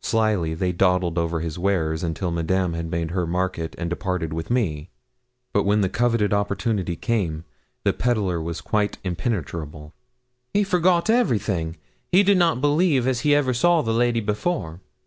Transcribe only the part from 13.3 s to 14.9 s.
ever saw the lady before.